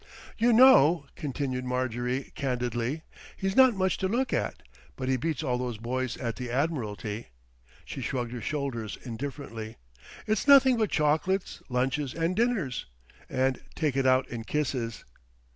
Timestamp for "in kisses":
14.29-15.05